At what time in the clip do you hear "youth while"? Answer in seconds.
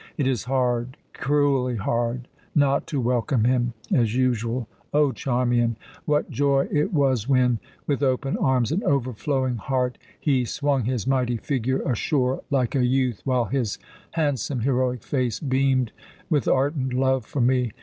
12.83-13.45